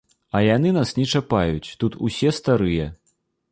А 0.37 0.39
яны 0.45 0.71
нас 0.77 0.93
не 1.01 1.05
чапаюць, 1.17 1.73
тут 1.85 1.99
усе 2.09 2.35
старыя. 2.41 2.91